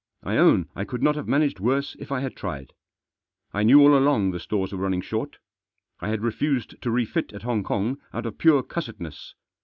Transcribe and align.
I 0.23 0.35
own 0.37 0.67
I 0.75 0.83
could 0.83 1.03
not 1.03 1.15
have 1.15 1.27
managed 1.27 1.59
worse 1.59 1.95
if 1.99 2.11
I 2.11 2.21
had 2.21 2.35
tried. 2.35 2.73
I 3.53 3.61
knew 3.61 3.81
all 3.81 3.95
along 3.95 4.31
the 4.31 4.39
stores 4.39 4.71
were 4.71 4.79
running 4.79 5.01
short. 5.01 5.37
I 5.99 6.09
had 6.09 6.23
refused 6.23 6.81
to 6.81 6.89
refit 6.89 7.33
at 7.33 7.43
Hong 7.43 7.61
Kong 7.61 7.99
out 8.11 8.25
of 8.25 8.39
pure 8.39 8.63
cussedness. 8.63 9.35